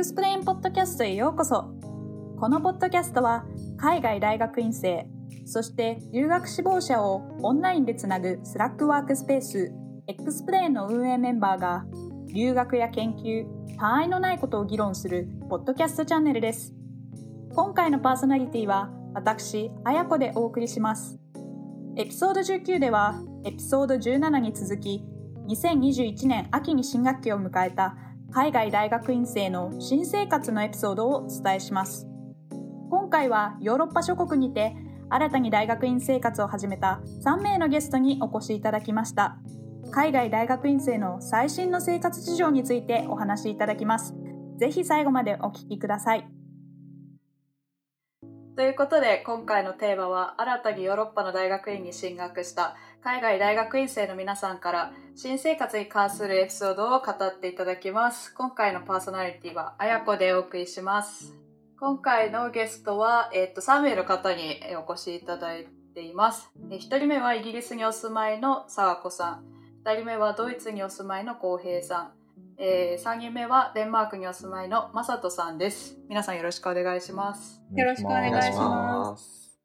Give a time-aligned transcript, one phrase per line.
[0.00, 1.74] XPLANE ポッドキャストへようこそ。
[2.38, 3.44] このポッドキャストは
[3.76, 5.06] 海外大学院生
[5.44, 9.70] そして留学志望者をオンラインでつなぐ Slack ワークスペース
[10.06, 11.84] XPLANE の運営メンバーが
[12.32, 13.44] 留学や研究
[13.76, 16.72] 他愛のないことを議論するポッドキャストチャンネルです。
[17.54, 21.18] 今回のパーソナリティは私、あやこでお送りします。
[21.98, 25.04] エピソード19ではエピソード17に続き
[25.46, 27.98] 2021年秋に新学期を迎えた
[28.32, 32.06] 海外大学院生の新生活のエピソードをお伝えします。
[32.88, 34.76] 今回はヨーロッパ諸国にて
[35.08, 39.36] 新たに大学院生活を始めた3名のゲストにお越しいただきました。
[39.90, 44.14] 海外大学院生の最新の生活事情についてお話しいただきます。
[44.58, 46.39] ぜひ最後までお聞きください。
[48.60, 58.34] ということで今回のテーマは新たにヨーロッパの大学院に進学した海外大学院生の皆さんから新生活に関するエピソードを語っていただきます。
[58.34, 61.32] 今回のパーソナリティはあやこでお送りします。
[61.78, 66.50] 今回のゲストは、えっと、3名の方にお越しいただいています。
[66.68, 69.44] 1人目はイギリスにお住まいの沢子さん。
[69.86, 72.19] 2人目はドイツにお住まいの浩平さん。
[72.62, 79.58] えー、3人目はデンマークにお住まいのマサトさんです皆さんよろしくお願いしますよろしくお願いします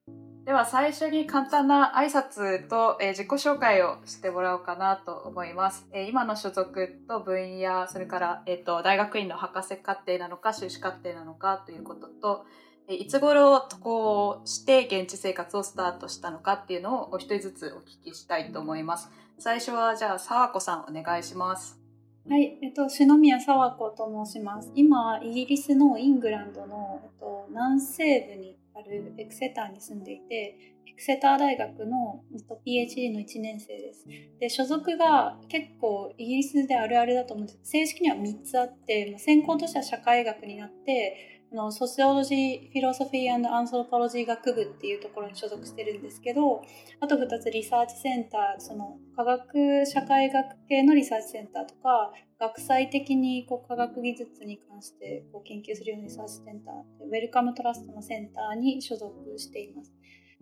[0.45, 5.87] では最初に簡単な挨拶と、えー、自己紹介をしてもらおうかなと思います。
[5.91, 12.45] えー、今の所属と分野、それから、えーと、大学院の博士課程なのか修士課程なのかということと、
[12.87, 19.09] えー、いつ頃渡航して現地生活をスタートしたのかっていうのをお一人ずつお聞きしたいと思います。
[19.39, 21.84] 最初はじゃあ、沢子さんお願いします。
[22.27, 24.71] はい、えっと、篠宮沢子と申します。
[24.73, 34.07] 今、イギリスのイングランドの、えっと、南西部にあるエクセターに住んでいて、エクセター大学のえっと PhD の1年生です。
[34.39, 37.59] で、所属が結構イギリスであるあるだと思うんです。
[37.61, 46.61] 正式には3つあって、専攻としては社会学になって、のソシオロジー・フィロソフィーアンソロポロジー学部っていうところに所属してるんですけど
[46.99, 56.73] あと2つリサーチセンターその科学社会学系のリサーチセンターとか学際的にこう科学技術に関してこう研究するようなリサーチセンター
[57.07, 59.93] ウェルカムトラストのセンターに所属しています。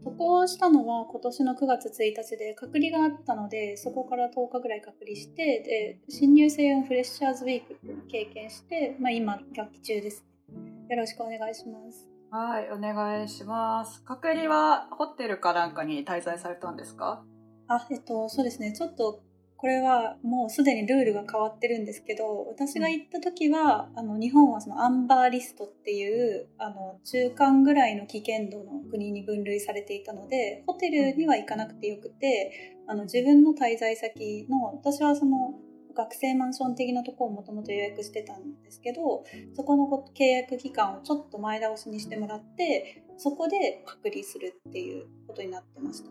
[0.03, 7.77] 渡航したのは今年の9月1日で隔離があったのでそこから10日ぐらい隔離してで新入生用フレッシャーズウィークを
[8.09, 10.32] 経験して、まあ、今学期中です。
[10.49, 12.07] よろしくお願いします。
[12.29, 14.03] はい、お願いします。
[14.03, 17.23] 隔離はホテルかなんかに滞在されたんですか？
[17.67, 18.73] あ、えっと、そうですね。
[18.73, 19.23] ちょっと
[19.57, 35.53] これはもうすでにルールが変わってるんですけど私が行った時は、うん、あの日本はそのアンバーリストっていうあの中間ぐらいの危険度の国に分類されていたのでホテルには行かなくてよくてあの自分の滞在先の私はその
[35.95, 39.23] 学生マンション的なところをもともと予約してたんですけど
[39.53, 46.09] そこの契約期間をちょっと前倒しにしてもらってそこで隔離するっていうことになってました。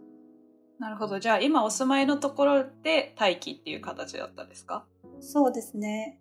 [0.78, 1.20] なるほど。
[1.20, 4.84] じゃあ今お住まいのところで待機っていう形だったんですか？
[5.20, 6.20] そうですね。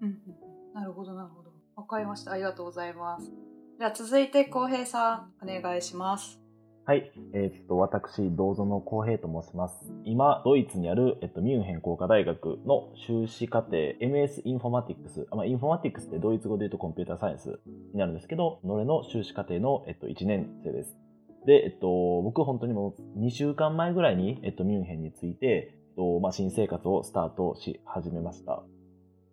[0.00, 0.18] うん。
[0.72, 1.50] なるほどなるほど。
[1.76, 2.32] わかりました。
[2.32, 3.30] ありがとうございます。
[3.78, 6.40] じゃあ続いて浩平さんお願いします
[6.86, 7.10] はい。
[7.32, 9.74] えー、っと、私、銅像の浩平と申します。
[10.04, 15.26] 今、ドイツにある、えっと、ミュンヘン工科大学の修士課程、MS インフォマティクス。
[15.32, 17.58] まあ、インフォマティクスってドイツ語で言うとコンピューターサイエンス
[17.92, 20.96] になるんですけど、のれの修士課程の、えっと、1年生です。
[21.44, 21.88] で、えっと、
[22.22, 28.62] 僕本当にもう2週間前ぐらいに、えっと、ミュンヘンについて、えっと、まあ、新生活をスタートし始めました。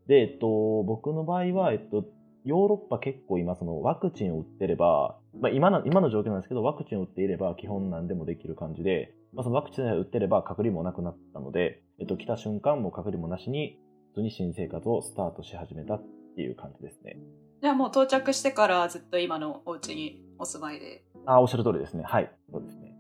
[0.08, 0.47] で、えっと、
[0.81, 2.03] 僕の場合は、えっと、
[2.46, 13.80] ヨーロッパ結構今そのワクチンを打ってれば、まあ、今の今の状況なんですけどワクチンを打っていれば基本何でもできる感じで、まあ、そのワクチンを打ってれば隔離もなくなったので、えっと、来た瞬間も隔離もなしに
[14.14, 16.03] 普通に新生活をスタートし始めたっ
[16.36, 17.18] ていう感じですね。
[17.62, 22.94] じゃあもう到着してからずっと今のお家にお住まいであおっしゃる通りですねはいそうですね。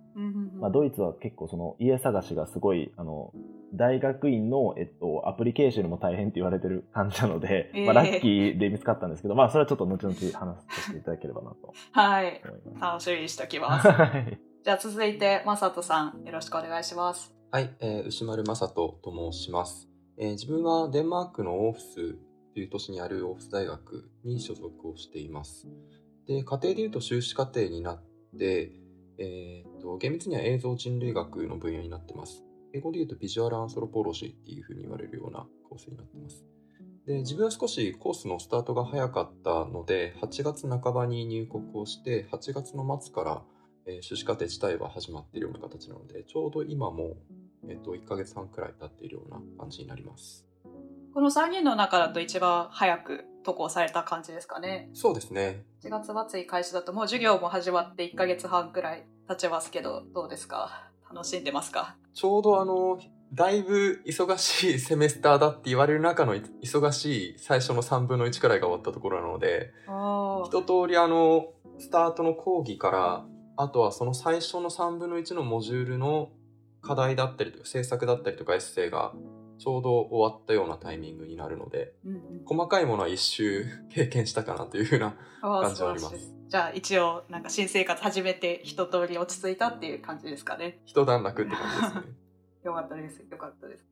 [0.59, 3.33] まあ、ドイツは結構その家探しがすごいあの
[3.73, 11.73] 大学院の、えっと、アプリケーションも大変って言われてる感じなので、えー、まあ、ラッキーで見つかったんですけど、まあ、それはちょっと後々話させていただければなと。
[11.91, 12.41] はい。
[12.79, 13.87] 楽しみにしておきます。
[14.63, 17.35] じゃあ続いて、まさとさん、よろしくお願いします。
[17.51, 19.89] はい、えー、牛丸まさとと申します。
[20.17, 21.95] えー、自分はデンマークのオーフス
[22.53, 25.67] という都市にあるオーフス大学に所属をしています。
[26.27, 28.03] で、家庭でいうと修士課程になっ
[28.37, 28.71] て、
[29.17, 32.43] えーと、厳密には映像人類学の分野になってます。
[32.73, 36.43] 英語で言うとビジュアルアンソロポロジーっていうふうに言われるようなコースになってます。
[37.05, 43.41] で自分は少しコースのスタートが早かったので、8月半ばに入国をして、8月の末から、
[43.85, 47.17] えー、修士課程自体は始まっているような形なので、ちょうど今も、
[47.67, 50.45] えーと、1ヶ月半くらい経っているような感じになります。
[51.13, 54.89] この3人の中だと一番早く渡航された感じですかね。
[54.93, 55.65] そうですね。
[55.83, 60.92] 1月末に開始だともう授業も始まって1ヶ月半くらい経ちますけど、どうですか？
[61.13, 61.95] 楽しんでますか？
[62.13, 62.99] ちょうどあの、
[63.33, 69.71] だいぶ忙しいセメスターだって言われる中の忙しい最初の3分の1くらいが終わったところなので、
[70.45, 71.47] 一通りあの、
[71.79, 73.25] スタートの講義から、
[73.57, 76.31] あとはその最初の3分の1のモジュールの
[76.81, 79.13] 課題だったりとか、制作だったりとかエッセイが
[79.63, 86.35] ちょうど終わったようなタイミングになるので、うんうん、細かいものは一周経験したかなというふうな感じはあります。
[86.49, 90.81] じゃあ一応なんか新生活始めて一通り落ち着いたっていう感じですかね。
[90.85, 92.01] 一段落って感じですね。
[92.63, 93.21] よかったです。
[93.29, 93.83] よかったです。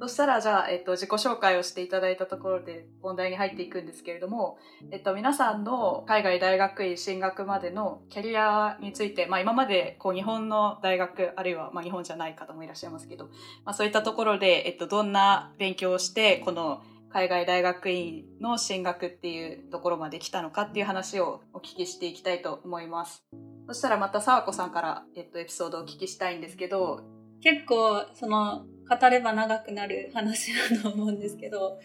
[0.00, 4.56] そしたら、じゃあ、えっと、自己紹介をしていただいたところで本題に入っていくんですけれども、
[4.92, 13.26] えっと、皆さんの海外大学院進学までのキャリアについて、まあ、今まで、こう、日本の大学、あるいは、まあ、日本じゃない方もいらっしゃいますけど、
[13.64, 16.82] まあ、そういったところで、えっと、どんな勉強をして、この、
[17.12, 23.24] 海外大学院の進学っていうところまで来たのかっていう話をお聞きしていきたいと思います。
[23.66, 27.02] そしたらまた沢子さんから、えっと、エピソードをお聞きしたいんですけど、
[27.40, 31.78] 結構その語れば長くなる話だと思うんですけど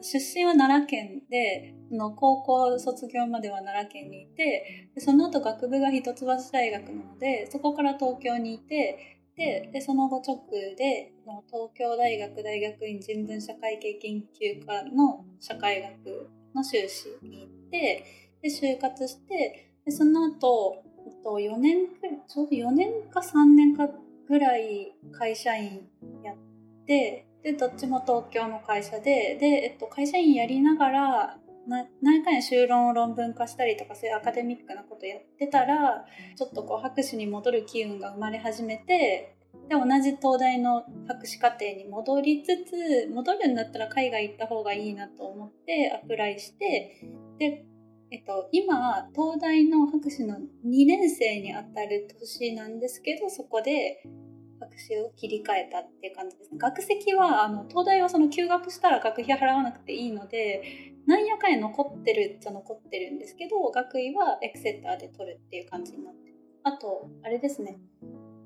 [0.00, 10.38] 出身は奈良県での高校卒業までは奈良県にいてその後学部が一橋大学なのでそこから東京にいてででその後直
[10.76, 11.12] で
[11.46, 18.04] 東京大学大学院人文社会系研究科の社会学の修士に行って
[18.42, 20.82] で就活してでその後
[21.24, 21.86] 4年
[22.28, 23.88] ちょうど4年か3年か
[24.32, 25.82] ぐらい会社員
[26.24, 26.36] やっ
[26.86, 31.38] てでどっちも東京の会社でで、えっと、会社員やりながら
[32.00, 39.36] 何回修論を論文化したりとかそういうアカデミックなことやってたらちょっとこう博士に戻る機運が生まれ始めて
[39.68, 47.06] で同じ東大の博士課程に戻りつつ戻るんだったら海外行った方がいいなと思ってアプライして
[47.38, 47.66] で
[48.12, 50.36] えっと、今東大の博士の
[50.66, 54.02] 2年生にあたる年なんですけどそこで
[54.60, 56.50] 学士を切り替えたっていう感じです。
[56.54, 66.34] 学籍はあの東大はその休学したら学費払わなくていいのでなんやかんや残ってるっちゃ残ってるんですけど学位はエクセッターで取るっていう感じになって
[66.64, 67.78] あとあれですね。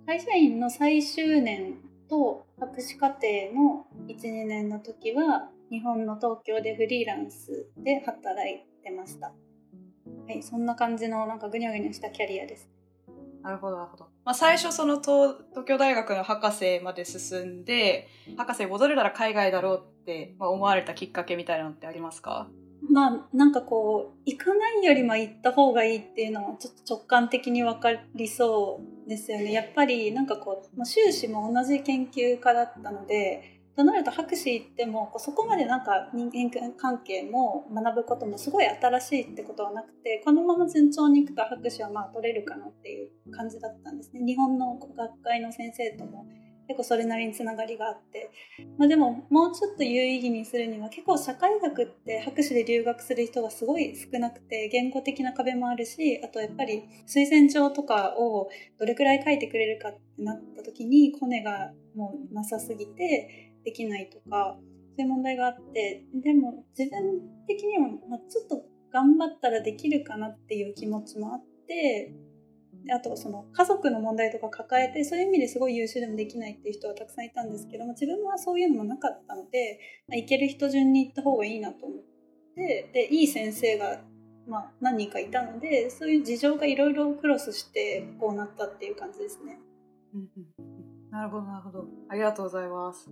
[0.07, 1.75] 会社員の最終年
[2.09, 9.35] と博士課程の12年の時は日本の東京でフリーランスで働いてました。
[10.27, 12.69] はい、そんな感じのなんかぐにゃぐにゃしたキャリアです。
[13.43, 14.07] なるほど、なるほど。
[14.25, 22.49] まあ、最初その東東京大学の博士まで進んで、博士戻るなら海外だろうって、まあ、思われたきっかけみたいなのってありますか？
[22.91, 29.53] まあなんかこう行かないよりも行った方がいいっていうのはちょっと直感的に分かりそうですよね。
[29.53, 44.21] やっぱりなんかこう、まあ、修士も同じ研究家だったのでとなると博士行ってもそこまでなんか人間関係も学ぶこともすごい新しいってことはなくてこのまま順調にいくと博士はまあ取れるかなっていう感じだったんですね。
[44.25, 46.27] 日本の学会の先生とも
[46.69, 48.31] 結構それなりにつながりがあって、
[48.77, 58.49] まあ、でももうちょっと有意義にするには結構社会学って博士で留学する人がすごい少なくて言語的な壁もあるしあとやっぱり推薦状とかを
[58.81, 64.57] どれくらい書いてくれるかってなった時にコネがもうなさすぎてできないとか
[64.97, 72.15] そういう問題があってでも自分的には、ま、ちょっと頑張ったらできるかなっていう気持ちもあって
[72.95, 81.99] あとその家族の問題とか抱えてそういう意味ですごい優秀でもできないっていう人はたくさんいたんですけども自分はそういうのもなかったので、まあ、行ける人順に行った方がいいなと思っ
[82.55, 84.01] てでいい先生が、
[84.47, 89.59] まあ、何人かいたのでそういう事情がいろいろクロスしてこうなったっていう感じですね。
[91.11, 93.11] なるほどなるほどありがとうございます。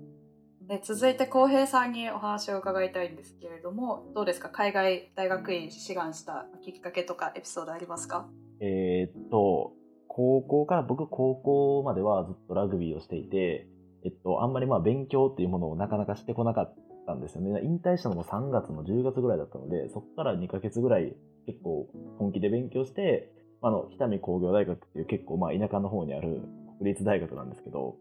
[0.68, 4.48] で続いて浩平さんにお話を伺いたいんですけれどもどうですか？
[4.48, 8.26] 海外大学院志願したきっかけとかエピソードありますか？
[8.60, 9.72] えー、っと
[10.08, 13.66] 高校から僕高校まではずっとラグビーをしていて、
[14.04, 16.74] えっと、あんまりまあ勉強っていうものをなかなかしてこなかっ
[17.06, 17.60] たんですよね。
[17.62, 21.14] 引退したのも3月の10月ぐらいだったのでそこから2ヶ月ぐらい
[21.46, 23.30] 結構本気で勉強して
[23.60, 26.40] あの北見工業大学っていう結構まあ田舎の方にある
[26.78, 27.96] 国立大学なんですけど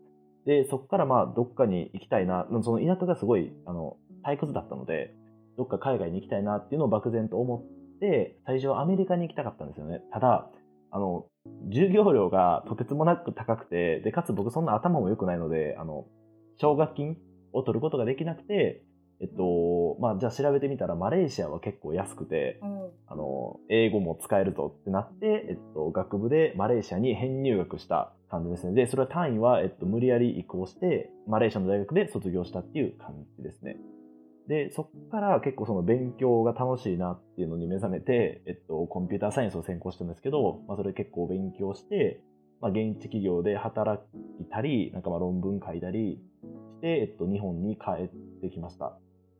[0.45, 5.13] で、そこからまあ、どっかに行きたいな、その田舎がすごい、あの、退屈だったので、
[5.57, 7.65] どっか海外に行きたいなっていうのを漠然と思
[7.97, 10.01] って、最初はアメリカに行きたかったんですよね。
[10.11, 10.49] ただ、
[10.91, 11.27] あの、
[11.69, 16.05] 授業料がとてつもなく高くて、で、かつ僕そんな頭も良くないので、あの、
[16.57, 17.17] 奨学金
[17.51, 18.83] を取ることができなくて、
[19.21, 28.73] えっと、まあ、じゃあ調べてみたら、マレーシアは結構安くて、うん、あの、英語も使えるぞってなって、えっと、学部でマレーシアに編入学した感じですね。
[28.73, 33.77] で、それは単位は、えっと、無理やり移行して、マレーシアの大学で卒業したっていう感じですね。
[34.47, 42.19] で、そこから結構その勉強が楽しいなっていうのに目覚めて、えっと、コンピューターサイエンスを専攻したんですけど、まあ、それ結構勉強して、
[42.59, 44.01] まあ、現地企業で働
[44.41, 46.19] いたり、なんかまあ論文書いたり
[46.87, 48.09] えっと、日本に帰っ
[48.41, 48.97] てきました。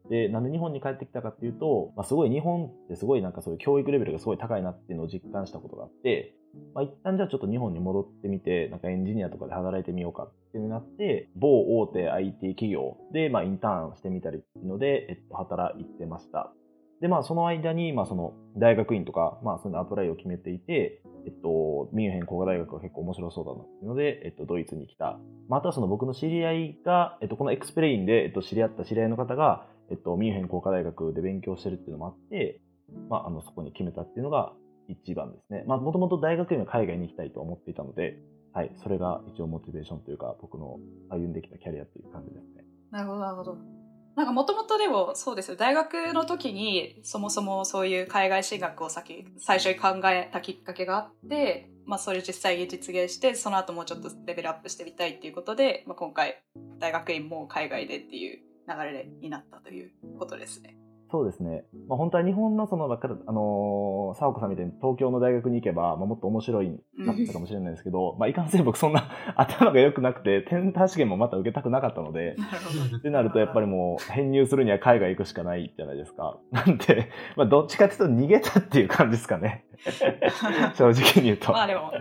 [0.09, 6.35] で、なんで日本に帰ってきたかっていうと、まあ、すごい日本ってすごいなんかそういう教育レベルがすごい高いなっていうのを実感したことがあって、
[6.73, 16.53] まあ、一旦じゃあちょっと日本に戻ってみて、なんかエンジニアとかで働いてみようかってなって、某大手 IT 企業で、まあ、インターンしてみたりっていうので、えっと、働いてました。
[17.03, 25.19] で、まあ、その間に、まあ、その、大学院とか、まあ、そのアプライを決めていて、えっと、ミュンヘン工科大学が結構面白そうだなっていうので、えっと、ドイツに来た。
[25.49, 32.61] また、その僕の知り合いが、えっと、この XPLANE で、えっと、知り合った知り合いの方が、えっと、ミュンヘン工科大学で勉強してるっていうのもあって、
[33.09, 34.53] まあ、あの、そこに決めたっていうのが、
[34.87, 35.65] 一番ですね。
[35.67, 38.17] まあ、もともと大学院は海外に行きたいと思っていたので、
[38.53, 40.79] はい、それが一応モチベーションというか、僕の
[41.09, 42.63] 歩んできたキャリアという感じですね。
[42.91, 43.82] なるほど、なるほど。
[44.15, 45.57] なんかもともとでもそうですよ。
[45.57, 56.43] 大学の時にそもそもそういう海外進学を先、最初に考えたきっかけがあって、まあそれ実際に実現して、その後もうちょっとレベルアップしてみたいっていうことで、まあ今回
[56.79, 60.77] 大学院も海外でっていう流れになったということですね。
[61.13, 61.63] そうですね。
[61.87, 72.35] まあ、本当は日本のその、あのー、沢子さんみたいに東京の大学に行けば、まあ、もっと面白いなったかもしれないですけど、まあ、いかんせん僕そんな 頭が良くなくて、テンター試験もまた受けたくなかったので、
[72.97, 76.39] ってなるとやっぱりもう編入するには海外行くしかないじゃないですか。
[76.49, 79.65] なんで、まあ、どっちかっていうと逃げたっていう感じですかね。
[80.73, 81.51] 正直に言うと。
[81.51, 81.91] まあでも、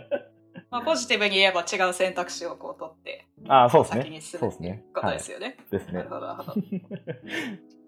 [0.71, 4.03] まあ、ポジティブに言えば違う選択肢をこう取って、あそうですね。
[4.05, 5.59] 先に進むっことですよね。
[5.71, 5.93] ですね。
[5.93, 6.55] なるほど、なるほど。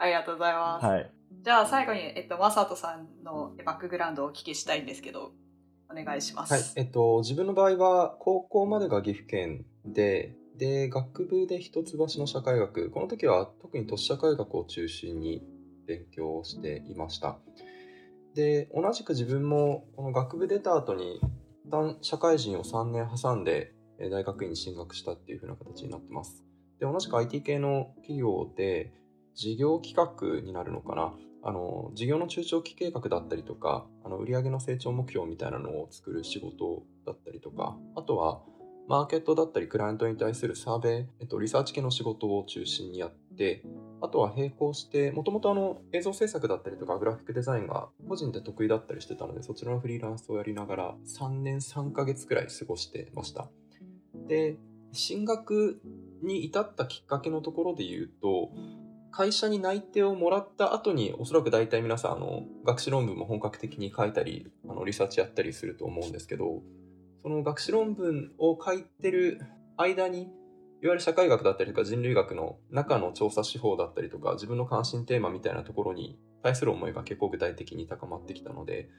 [0.04, 0.86] ありがとうございます。
[0.86, 1.10] はい。
[1.42, 5.32] じゃあ最後に、えっと、マサトさんのバックグラウンドをお聞きしたいんですけど、
[5.90, 6.52] お願いします。
[6.52, 6.62] はい。
[6.76, 15.42] えっと、自分の場合は、高校までが岐阜県で、で、学部で一橋の社会学、この時は特に都市社会学を中心に
[15.86, 17.38] 勉強していました。
[18.34, 21.20] で、同じく自分もこの学部出た後に
[21.64, 26.44] 一旦社会人を3年挟んで大学院に進学したっていう風な形になってます。
[26.78, 28.92] で、同じく IT 系の企業で
[29.34, 31.14] 事業企画になるのかな？
[31.46, 38.40] あの、事業の中長期計画だったりとか、あの、売上の成長目標みたいなのを作る仕事だったりとか、あとは、
[38.88, 43.62] マーケットだったりクライアントに対するサーベイ、えっと、リサーチ系の仕事を中心にやって、
[44.02, 53.48] あとは並行して、もともと映像制作だったりとかグラフィックデザインが個人で得意だったりしてたので、そちらのフリーランスをやりながら3年3ヶ月くらい過ごしてました。
[54.28, 54.58] で、
[54.92, 55.80] 進学
[56.22, 58.50] に至ったきっかけのところで言うと、
[59.16, 66.62] 会社に内定をもらった後に、おそらく大体皆さん、あの、学士論文も本格的に書いたり、あの、リサーチやったりすると思うんですけど、
[67.22, 69.40] その学士論文を書いてる
[69.76, 70.30] 間に、いわ
[70.82, 78.90] ゆる社会学だったりとか人類学の中の調査手法だったりとか自分の関心テーマみたいなところに対する思いが結構具体的に高まってきたので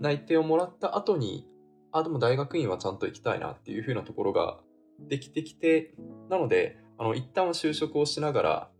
[0.00, 1.44] 内定をもらった後に
[1.90, 4.60] あでも大学院はちゃんと行きたいなっていう風なところが
[5.00, 5.92] できてきて
[6.30, 8.70] なのであの一旦就職をしながら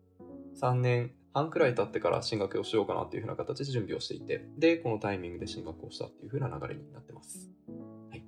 [0.60, 7.50] 3年半くらい経ってから進学をしようかなっていう風な形で準備をしていてでこのタイミングで進学をしたっていう風な流れになってます。
[8.10, 8.24] はい、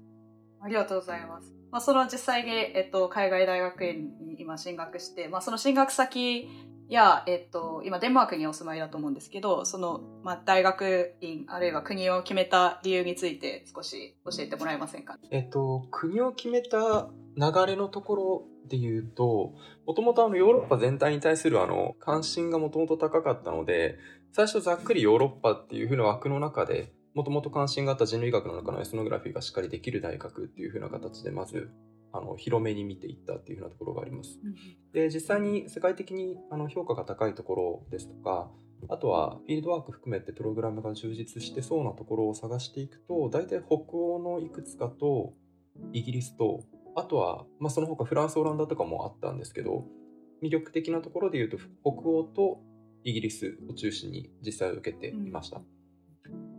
[0.60, 1.52] ありがとうございます。
[1.70, 6.48] まあ、その実際に、えっと、海外大学院に今進学して、まあ、その進学先
[6.88, 15.16] や、えっと、今デンマークにお住まいだと思うんですけど、その、まあ、大学院、あるいは国を決めた理由について少し教えてもらえませんか？
[15.30, 19.52] えっと、国を決めた流れのところで言うと、
[19.86, 23.98] もともとあのヨーロッパ全体に対するあの関心がもともと高かったので、
[24.32, 31.70] 最初ざっくりヨーロッパっていう風な枠の中でもともと関心があった人類学の中のエスノグラフィーがしっかりできる大学っていう風な形でまず
[32.12, 34.38] あの広めに見ていったっていう風なところがあります。
[34.92, 38.50] で実際に世界的にあの評価が高いところですとか
[38.88, 45.34] あとはフィールドワーク含めてプログラムが充実してそうなところを探していくと大体北欧のいくつかと
[45.92, 46.62] イギリスと
[46.96, 49.84] あとは、まあ、その他フランスオランダとかもあったんですけど
[50.42, 52.60] 魅力的なところで言うと北欧と
[53.04, 55.58] イギリスを中心に実際受けていました。
[55.58, 55.80] うん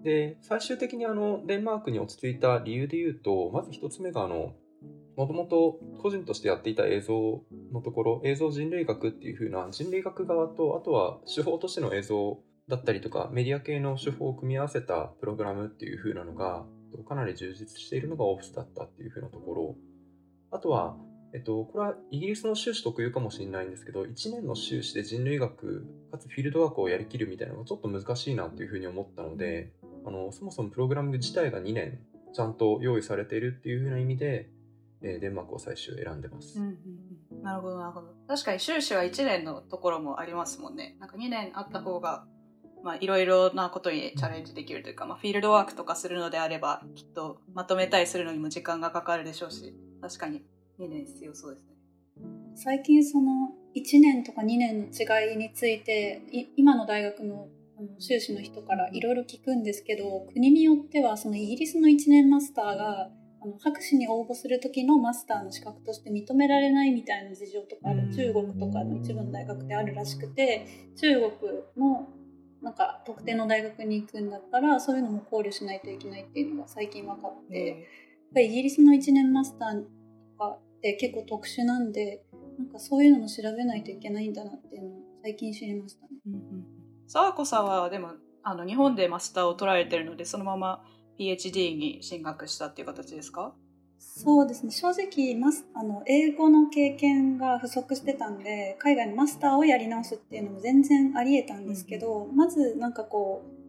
[0.04, 4.54] で、最終的にあの、デンマークに落ち着いた理由で言うと、まず一つ目があの、
[5.16, 16.66] もともと個人としてやっていた映像のところ、映像人類学っていう風な人類学側と、あとは手法としての映像だったりとか、メディア系の手法を組み合わせたプログラムっていう風なのが、
[17.08, 19.76] かなり充実しているのがオフィスだったっていう風なところ。
[20.52, 20.96] あとは、
[21.34, 29.72] えっと、これはイギリスの修士特有かもしれないんですけど、1年の修士で人類学、かつフィールドワークをやりきるみたいなのがちょっと難しいなというふうに思ったので、
[30.06, 32.00] あの、そもそもプログラミング自体が2年
[32.34, 34.50] ちゃんと用意されているっていうふうな意味で、
[35.02, 36.60] えー、デンマークを最終選んでます。
[36.60, 38.14] うんうんうんなるほど、なるほど。
[38.28, 40.96] 確かに修士は1年のところもありますもんね。
[41.00, 42.26] なんか2年あった方が、
[42.84, 50.42] まあ、いろいろなことにチャレンジできるというか、まあ、フィールドワークとかするのであれば、きっとまとめたりするのにも時間がかかるでしょうし、確かに。
[50.80, 51.72] 2年必要そうですね。
[52.56, 56.22] 最近その1年とか2年の違いについて
[56.58, 57.48] 今の大学の
[58.00, 63.10] 修士の人からいろいろ聞くんですけど国によってはそのイギリスの1年マスターが
[63.44, 71.32] あの博士に応募する時のマスターの資格として認められないみたいな事情とかある中国とかの一部の大学であるらしくて中国
[71.76, 72.08] の
[72.62, 77.88] なんか特定の大学に行くんだったらそういうのも考慮しないといけないっていうのが最近分かって
[78.40, 79.88] イギリスの1年マスターと
[80.38, 82.24] かって結構特殊なんで
[82.58, 84.92] なんかそういうのも調べないといけないんだなっていうのを
[85.24, 86.10] 最近知りましたね。
[86.28, 86.42] うんうん
[87.08, 90.82] 沢子さんはでもあの日本でマスターを取られてるのでそのまま
[91.20, 93.54] PhD に進学したっていう形ですか？
[94.00, 94.72] そうですね。
[94.72, 103.61] 正直マスあの英語の経験が不足してたんで海外のマスターをやり直すっていうのも全然ありえたんですけど、うん、まずなんかこう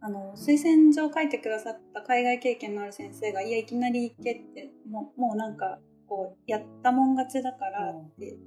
[0.00, 8.38] あの推薦状を書いてくださった海外経験のある先生が「いやいきなり行け」ってもうもうなんかこうやったもん勝ちだからって、うん、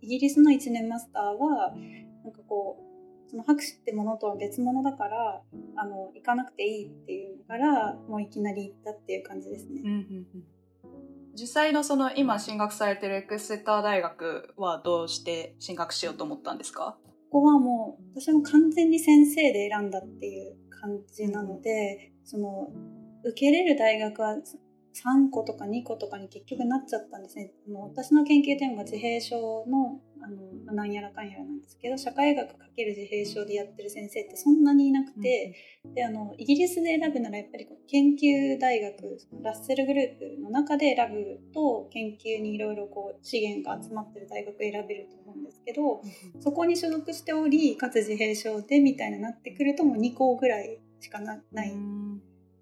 [0.00, 1.74] イギリスの1年マスターは
[2.24, 2.78] なんかこ
[3.26, 5.42] うその博士ってものとは別物だから
[5.76, 9.80] あの行かなくていいっていうからもういきなり行ったっていう感じですね。
[9.82, 9.96] うんうん
[10.34, 10.44] うん。
[11.34, 16.98] 実際のその今進学されてるエクセター大学はどうして進学しようと思ったんですか？
[17.30, 22.72] ここはもう私も完全に先生で選んだっていう感じなので、その
[23.24, 24.36] 受けれる大学は
[24.92, 27.52] 3個とか2個とかに結局なっちゃったんですね。
[27.66, 42.88] あの私の研究テーマが自閉症のあのなんやらかんやらなんですけど社会学かける自閉症でやってる先生ってそんなにいなくて、うん、であのイギリスで選ぶならやっぱり研究大学ラッセルグループの中で選ぶと研究にいろいろ
[43.22, 46.02] 資源が集まってる大学選べると思うんですけど、
[46.34, 51.72] うん、そこに所属しておりかつ自閉症でみたいになってくるともう2校ぐらいしかなない。
[51.72, 52.01] うん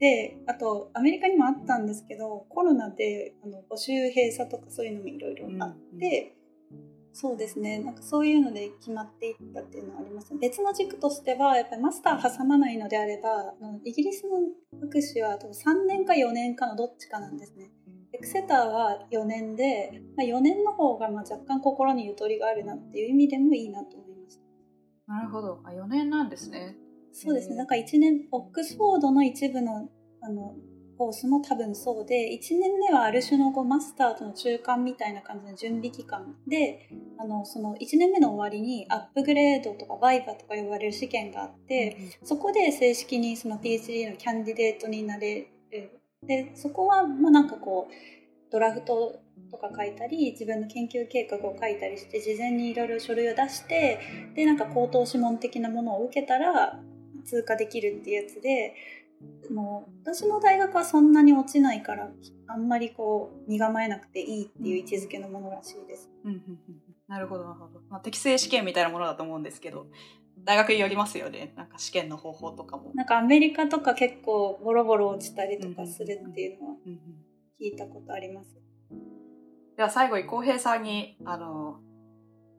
[0.00, 6.34] であとアメリカにもあったんですけどコロナであの募集閉鎖とかそういうのもいろいろあって、
[6.72, 6.78] うん、
[7.12, 13.52] そうですねなんかそういうので決まっていったっていうのはあります別の軸としてはやっぱりマスター挟まないのであれば
[13.84, 14.38] イギリスの
[14.80, 17.70] 博士は多分3年か4年かのどっちかなんですね。
[18.12, 25.12] エクセターは4年で、まあ、4年の方がまあ若干心にゆとりがあるなっていう意味でもいいなと思いました。
[25.12, 26.76] なるほどあ4年なんですね。
[27.12, 27.56] そうですね。
[27.56, 29.88] なんか1年、オックスフォードの一部の、
[30.20, 30.54] あの、
[30.96, 46.00] コースも多分そうで、1年目はある種のこうマスターとの中間みたいな感じの準備期間で、あの、その1年目の終わりにアップグレードとかバイバとか呼ばれる試験があって、そこで正式にその PhD のキャンディデートになれる。
[46.26, 47.92] で、そこは、まあなんかこう、
[48.50, 54.00] ドラフトとか書いたり自分の研究計画を書いたりして事前にいろいろ書類を出して
[54.34, 56.80] でなんか口頭諮問的なものを受けたら
[57.22, 58.74] 通過できるっていうやつで
[59.50, 62.10] もう私の大学はそんなに落ちないから
[62.46, 66.10] あんまりこう身構えなくていいっていう位置づけのものらしいです。
[66.24, 66.58] うんうんうん、
[67.06, 69.86] なるほどなるほど、まあ、適正試験みたいなものだと思うんですけど
[70.44, 72.92] 大学によりますよねなんか試験の方法とかも。
[72.94, 76.76] なんかアメリカとか結構ボロボロ落ちたりとかするっていうのは
[77.60, 78.56] 聞いたことあります。
[79.76, 81.80] では最後に浩平さんにあの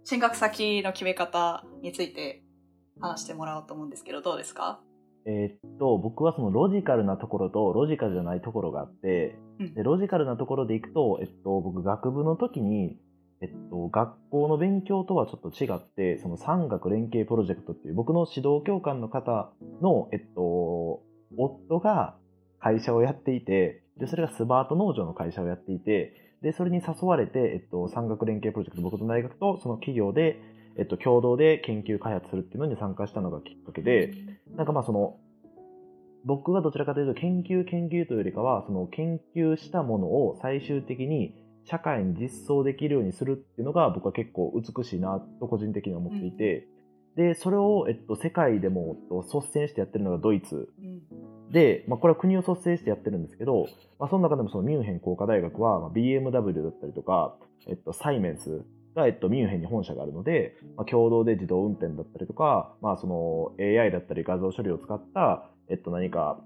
[0.03, 2.40] 進学先の決め方について
[3.01, 4.79] 話してもらおうと思うんですけど、どうですか？
[5.25, 12.97] えー、っと、僕はそのロジカルなところとロジカルじゃないところがあって、うん、でロジカルなところでいくと、えっと、僕学部の時に、
[13.41, 21.03] えっと、学校の勉強とはちょっと違って、その産学連携プロジェクトっていう僕の指導教官の方の、えっと、
[21.37, 22.15] 夫が
[22.59, 30.41] 会社をやっていて、で、それがスバート農場の会社をやっていて、で、それに誘われて、えっと、産学連携プロジェクト、僕の大学とその企業で、
[30.77, 34.13] えっと、共同で研究開発するっていうのに参加したのがきっかけで、
[34.55, 35.17] なんかまあその、
[36.23, 41.33] 僕はどちらかというと研究研究というよりかは、その研究したものを最終的に
[41.65, 46.67] 社会に実装できるようにするっていうのが僕は結構美しいなと個人的に思っていて、
[47.17, 50.69] うん、で、それを、えっと、世界でも率先してやってるのがドイツ。
[50.79, 53.67] うん、で、まあ、これは国を率先してやってるんですけど、
[53.99, 56.31] まあ、その中でもそのミュンヘン工科大学は、まあ、BMW
[56.63, 57.35] だったりとか、
[57.67, 58.63] えっと、サイメンス
[58.95, 66.39] が、えっと、ミュンヘンに本社があるので、まあ、共同で自動運転だったりとか、まあ、その AI だったり画像処理を使った、えっと、何か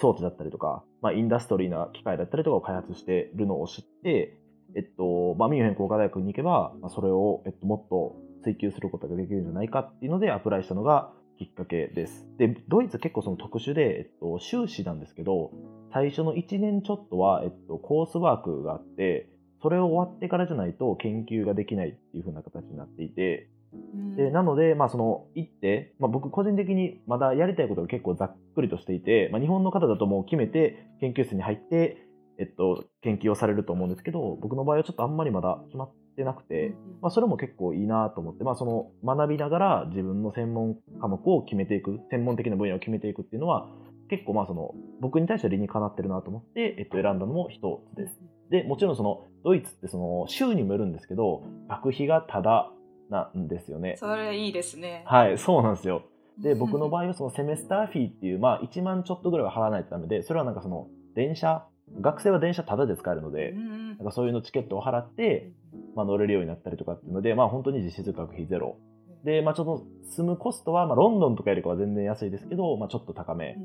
[0.00, 4.38] 装置だったりとか、まあ、インダストリーな機械だったりとかを開発しているのを知って、
[4.76, 12.26] えっと、まあ、ミュンヘン工科大学に行けば、まあ、それを、えっと、もっと追求することができるんじゃないかっていうのでアプライしたのがきっかけです。
[12.38, 15.50] で、ドイツ結構その特殊で、えっと、修士なんですけど、
[15.92, 19.28] 最初の1年ちょっとは、えっと、コースワークがあって、
[19.62, 23.48] それを終わってからじゃないと研究ができないっていう風な形になっていて、
[23.94, 32.06] うんでなので、まあ、その行って、まあ、僕個人的にまだやりたいことが結構ざっくりとしていて、まあ、日本の方だともう決めて研究室に入って、
[32.38, 43.68] えっと、研究をされると思うんですけど僕の場合はちょっとあんまりまだ決まってなくて、まあ、それも結構いいなと思って、まあ、その学びながら自分の専門科目を決めていく専門的な分野を決めていくっていうのは
[44.10, 48.20] 結構まあその僕に対しては理にかなってるなと思って、えっと、選んだのも一つです。
[48.52, 52.70] でもちろんそのドイツってその州にもよるんですけど学費がタダ
[53.08, 53.96] なんですよね。
[53.98, 55.02] それいいですね。
[55.06, 56.02] はい、そうなんですよ。
[56.38, 61.66] で、 僕の場合はそのセメスターフィーっていう、まあ1万ちょっとぐらいは払わないとダメで、それはなんかその電車、
[62.00, 65.52] 学生は電車タダで使えるのでう、んなんかそういうのチケットを払って、
[65.94, 68.76] まあ、乗れるようになったりとかっていうので、まあ本当に実質学費ゼロ。
[69.24, 73.56] で、まあちょっと住むコストは、まあロンドンとかよりかは全然安いですけど、まあちょっと高め。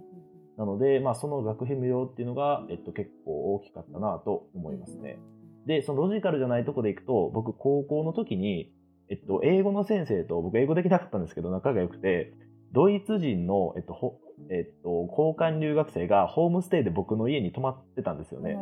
[0.58, 5.20] なので、まあその学費無料っていうのが、えっと結構大きかったなと思いますね。
[5.67, 8.72] で、そのロジカルじゃないとこでいくと、僕高校の時に、
[9.10, 12.34] えっと、英語の先生と、僕英語できなかったんですけど、仲が良くて、
[12.72, 18.58] ドイツ人の、えっと、えっと、交換留学生がホームステイで僕の家に泊まってたんですよね。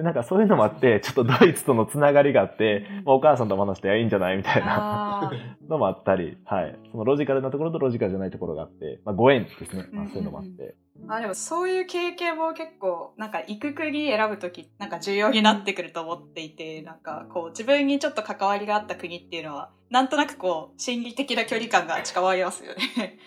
[0.00, 5.30] で、なんかそういうのもあって、ちょっとドイツとのつながりがあって、まあ、お母さんとも話していいんじゃないみたいな
[5.68, 6.78] のもあったり、はい。
[6.90, 9.86] そのロジカルなところとロジカルじゃないところがあって、まあ、ご縁ですね。
[9.92, 10.74] まあ、そういうのもあって。
[11.08, 23.18] あでもそういう経験も結構なんか行く国選ぶ時なんか重要になってくると思っていてなんかこう自分にちょっと関わりがあった国っていうのはなんとなくこう心理的な距離感が近まりますよね。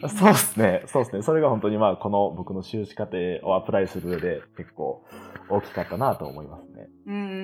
[0.08, 0.82] そうですね。
[0.86, 1.22] そうですね。
[1.22, 5.04] それが本当にまあ、この僕の修士課程をアプライする上で結構
[5.48, 6.88] 大きかったなと思いますね。
[7.06, 7.36] うんうんうんう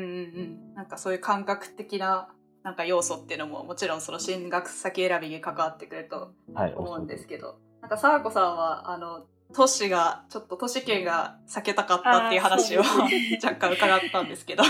[0.73, 0.75] ん。
[0.75, 2.29] なんかそういう感覚的な
[2.63, 6.75] なんか要素っていうのももちろんその進学先選びに関わってくるとはい。
[6.75, 14.63] 思うんですけど、なんか沢子さんはあの都市がちょっと都市圏が避けたかったっていう話をね 若干伺ったんですけど。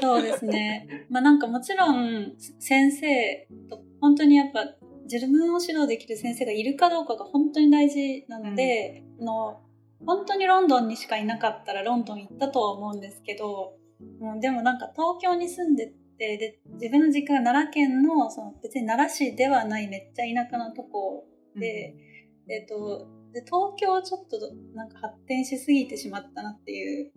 [0.00, 1.06] そうですね。
[1.10, 4.60] まあなんかもちろん先生と本当にやっぱ
[5.10, 9.60] 自分を指導できる先生がいるかどうかが本当に大事なので、あの
[10.06, 13.74] 本当にロンドンにしかいなかったらロンドン行ったとは思うんですけど、
[14.20, 21.94] もうでもなんか東京に住んでてで自分の実家が奈良県のその別に奈良市ではないめっちゃ田舎なとこで、
[22.48, 24.38] えっとで東京はちょっと
[24.74, 27.12] なんか発展しすぎてしまったなっていう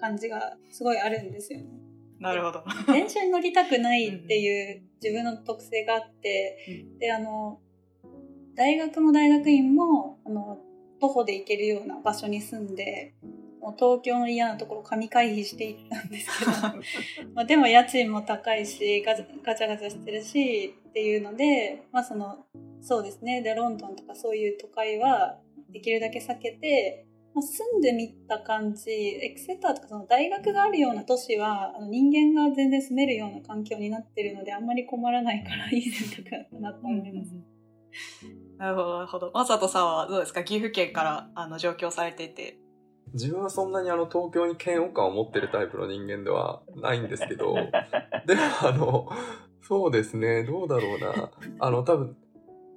[0.00, 1.81] 感じがすごいあるんですよね。
[2.22, 2.64] なるほど。
[2.92, 7.60] 電車に乗りたくないっていう自分の特性があって、であの
[8.54, 10.58] 大学も大学院もあの
[11.00, 13.14] 徒歩で行けるような場所に住んで
[13.60, 16.50] もう東京の嫌なところ紙回避していったんですけど
[17.34, 22.44] まあでも家賃も高いしガチャガチャガチャしてるしっていうので、まあ、その
[22.80, 25.38] そうですねでロンドンとかそういう都会は
[25.70, 37.30] できるだけ避けて、まあ、住んでみた感じエクセターとかその大学があるような都市はあの人間が全然住めるような環境になってるのであんまり困らないからいい選択だったなと思います。
[38.58, 39.30] なるほど、なるほど。
[39.32, 40.44] まさとさんはどうですか？
[40.44, 42.58] 岐阜県からあの上京されていて。
[43.14, 47.54] 自分はそんなにあの東京に嫌悪感を持ってるタイプの人間ではないんですけど、
[48.26, 49.08] でもあの、
[49.60, 51.30] そうですね、どうだろうな。
[51.58, 52.16] あの、多分、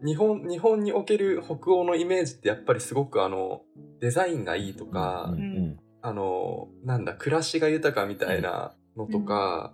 [0.06, 3.64] 日本、日本における北欧のイメージってやっぱりすごくあの、
[4.00, 9.74] デザインがいいとか、うんうんあの、なんだ、暮らしが豊かみたいなのとか、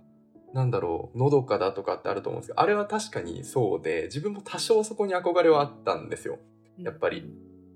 [0.54, 6.38] なんだろう、のどかだとかってあると思うんですけど、あれは確かにそうで、自分も多少そこに憧れはあったんですよ。
[6.78, 7.30] やっぱり。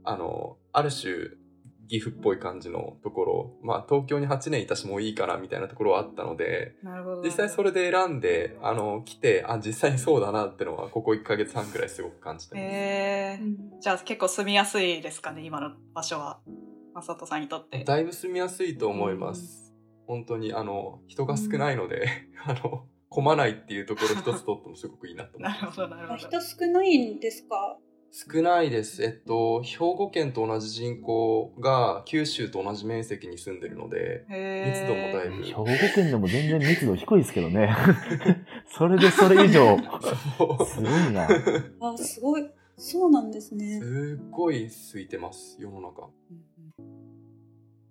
[0.05, 1.13] あの、ある種、
[1.89, 7.23] 岐阜っぽい感じのところ、まあ東京に8年いたしもういいかなみたいなところはあったので、なるほど。
[7.23, 12.65] 実際それで選んで、あの、来て、あ、実際にそうだなってのは、ここ1ヶ月半くらいすごく感じてます。
[12.67, 16.41] えー、じゃあ結構住みやすいですかね、今の場所は。
[16.95, 17.85] まさとさんにとって。
[17.85, 19.75] だいぶ住みやすいと思います。
[20.07, 22.07] 本当に、あの、人が少ないので、
[22.47, 25.61] あの、混まないっていうところ一つとってもすごくいいなと思います。
[25.63, 26.15] なるほど、なるほど。
[26.15, 27.79] あ人少ないんですか？
[28.19, 29.05] 少ないです。
[29.05, 35.43] えっと、兵庫県と同じ人口が九州と同じ面積に住んでるので、密度もだいぶ。
[35.43, 37.77] 兵庫県でも全然密度低いですけどね。
[38.75, 39.77] それでそれ以上、
[40.65, 41.29] すごいな。
[41.79, 42.49] あすごい
[42.79, 43.79] そうなんですね。
[43.83, 46.09] すっごい空いてます、世の中。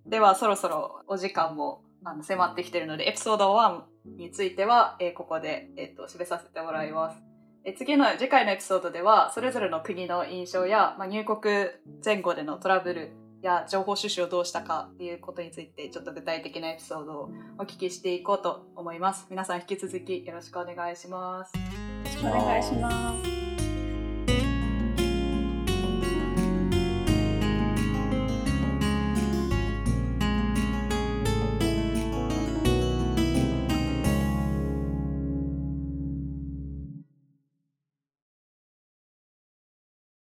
[0.07, 3.83] ではそろそろお時間もあの迫ってきてるのでエピソード1
[4.17, 7.34] については、えーここで、えー、と締めさせてもらいます。
[7.65, 11.65] え次の次回のエピソードではそれぞれの国の印象や、まあ、入国
[12.03, 19.27] 前後でのトラブルや情報収集をどうしたかっていうことについてちょっと具体的なエピソードをお聞きしていこうと思います。
[19.29, 21.63] 皆さん引き続きよろしくお願いしますよ
[22.03, 22.27] ろしく。
[22.27, 23.44] お願いします。